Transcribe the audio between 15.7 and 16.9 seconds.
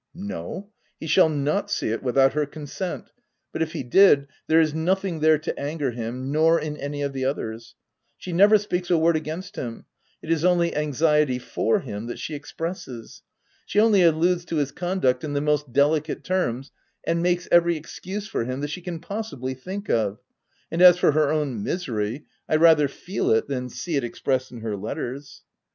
delicate terms,